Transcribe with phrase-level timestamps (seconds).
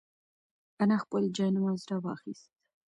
[0.81, 2.49] انا خپل جاینماز راواخیست.